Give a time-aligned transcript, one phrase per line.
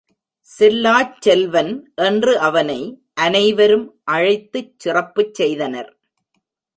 [0.47, 1.91] செல்லாச் செல்வன்
[1.95, 2.79] என்று அவனை
[3.13, 3.85] அனைவரும்
[4.03, 5.91] அழைத்துச் சிறப்புச் செய்தனர்.